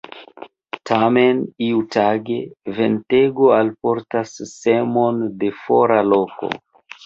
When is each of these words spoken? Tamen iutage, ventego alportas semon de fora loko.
Tamen 0.89 1.43
iutage, 1.65 2.39
ventego 2.79 3.53
alportas 3.61 4.35
semon 4.57 5.25
de 5.45 5.55
fora 5.63 6.03
loko. 6.11 6.55